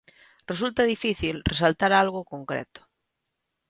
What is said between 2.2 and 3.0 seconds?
concreto.